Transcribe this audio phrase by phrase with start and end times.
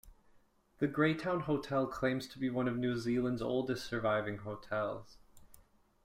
[0.79, 5.19] The Greytown Hotel claims to be one of New Zealand's oldest surviving hotels.